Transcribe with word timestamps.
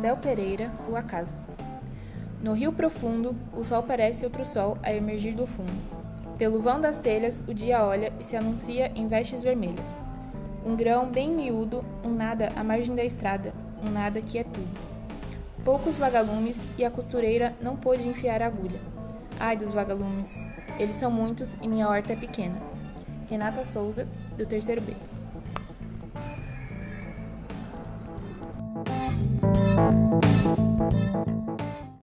Abel 0.00 0.16
Pereira, 0.16 0.72
O 0.88 0.96
Acaso. 0.96 1.28
No 2.42 2.54
rio 2.54 2.72
profundo, 2.72 3.36
o 3.52 3.62
sol 3.62 3.82
parece 3.82 4.24
outro 4.24 4.46
sol 4.46 4.78
a 4.82 4.90
emergir 4.94 5.34
do 5.34 5.46
fundo. 5.46 5.78
Pelo 6.38 6.62
vão 6.62 6.80
das 6.80 6.96
telhas, 6.96 7.42
o 7.46 7.52
dia 7.52 7.84
olha 7.84 8.10
e 8.18 8.24
se 8.24 8.34
anuncia 8.34 8.90
em 8.94 9.06
vestes 9.08 9.42
vermelhas. 9.42 10.02
Um 10.64 10.74
grão 10.74 11.10
bem 11.10 11.28
miúdo, 11.28 11.84
um 12.02 12.14
nada 12.14 12.50
à 12.56 12.64
margem 12.64 12.96
da 12.96 13.04
estrada, 13.04 13.52
um 13.84 13.90
nada 13.90 14.22
que 14.22 14.38
é 14.38 14.42
tudo. 14.42 14.80
Poucos 15.66 15.96
vagalumes 15.96 16.66
e 16.78 16.84
a 16.84 16.90
costureira 16.90 17.54
não 17.60 17.76
pôde 17.76 18.08
enfiar 18.08 18.40
a 18.40 18.46
agulha. 18.46 18.80
Ai 19.38 19.54
dos 19.54 19.74
vagalumes, 19.74 20.34
eles 20.78 20.94
são 20.94 21.10
muitos 21.10 21.58
e 21.60 21.68
minha 21.68 21.86
horta 21.86 22.14
é 22.14 22.16
pequena. 22.16 22.56
Renata 23.28 23.66
Souza, 23.66 24.08
do 24.38 24.46
terceiro 24.46 24.80
B. 24.80 24.94